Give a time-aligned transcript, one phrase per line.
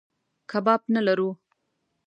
[0.51, 1.29] کباب نه لرو.